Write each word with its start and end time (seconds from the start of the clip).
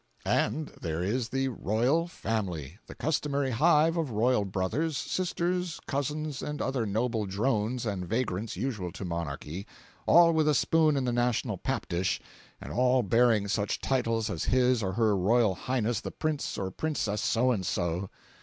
486.jpg 0.25 0.31
(35K) 0.41 0.45
And 0.49 0.67
there 0.81 1.03
is 1.03 1.29
the 1.29 1.47
"royal 1.49 2.07
family"—the 2.07 2.95
customary 2.95 3.51
hive 3.51 3.97
of 3.97 4.09
royal 4.09 4.45
brothers, 4.45 4.97
sisters, 4.97 5.79
cousins 5.85 6.41
and 6.41 6.59
other 6.59 6.87
noble 6.87 7.27
drones 7.27 7.85
and 7.85 8.07
vagrants 8.07 8.57
usual 8.57 8.91
to 8.93 9.05
monarchy,—all 9.05 10.33
with 10.33 10.47
a 10.47 10.55
spoon 10.55 10.97
in 10.97 11.05
the 11.05 11.13
national 11.13 11.59
pap 11.59 11.87
dish, 11.87 12.19
and 12.59 12.73
all 12.73 13.03
bearing 13.03 13.47
such 13.47 13.79
titles 13.79 14.31
as 14.31 14.45
his 14.45 14.81
or 14.81 14.93
her 14.93 15.15
Royal 15.15 15.53
Highness 15.53 16.01
the 16.01 16.09
Prince 16.09 16.57
or 16.57 16.71
Princess 16.71 17.21
So 17.21 17.51
and 17.51 17.63
so. 17.63 18.09